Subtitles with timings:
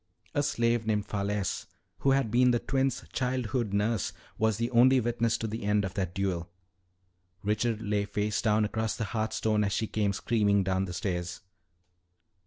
[0.33, 1.67] A slave named Falesse,
[1.99, 5.93] who had been the twins' childhood nurse, was the only witness to the end of
[5.93, 6.49] that duel.
[7.43, 11.41] Richard lay face down across the hearth stone as she came screaming down the stairs."